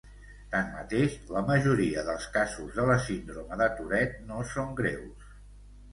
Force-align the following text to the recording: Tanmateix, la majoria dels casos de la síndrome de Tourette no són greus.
Tanmateix, 0.53 1.17
la 1.35 1.43
majoria 1.49 2.05
dels 2.09 2.25
casos 2.37 2.73
de 2.79 2.87
la 2.93 2.97
síndrome 3.11 3.61
de 3.61 3.69
Tourette 3.77 4.21
no 4.31 4.41
són 4.55 4.77
greus. 4.81 5.33